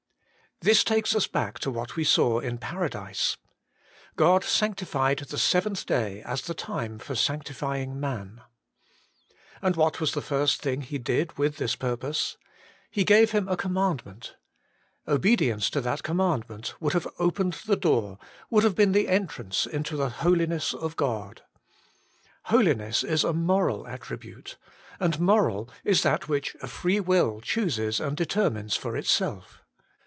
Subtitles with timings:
[0.63, 3.35] This takes us back to what we saw in Paradise.
[4.15, 8.41] God sanctified the seventh day as the time for sanctifying man.
[9.63, 11.21] And what was the first thing HOLINESS AND OBEDIENCE.
[11.23, 12.37] 65 He did with this purpose?
[12.91, 14.33] He gave him a com mandment.
[15.07, 18.19] Obedience to that commandment would have opened the door,
[18.51, 21.41] would have been the entrance, into the Holiness of God.
[22.43, 24.57] Holiness is a moral attri bute;
[24.99, 29.57] and moral is that which a free will chooses and determines for itself.